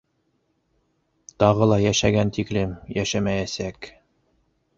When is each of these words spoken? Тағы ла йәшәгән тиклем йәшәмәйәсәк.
Тағы 1.43 1.67
ла 1.73 1.77
йәшәгән 1.83 2.33
тиклем 2.39 2.75
йәшәмәйәсәк. 2.97 3.93